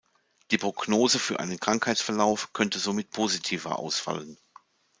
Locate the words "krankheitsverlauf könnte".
1.59-2.79